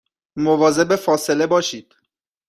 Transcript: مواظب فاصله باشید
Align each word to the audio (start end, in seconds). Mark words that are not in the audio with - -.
مواظب 0.35 0.95
فاصله 0.95 1.45
باشید 1.47 1.95